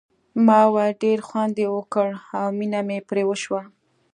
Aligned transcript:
ما 0.45 0.59
وویل 0.67 0.95
ډېر 1.03 1.19
ښه 1.21 1.25
خوند 1.27 1.55
یې 1.63 1.67
وکړ 1.77 2.09
او 2.39 2.47
مینه 2.57 2.81
مې 2.87 2.99
پرې 3.09 3.23
وشوه. 3.25 3.61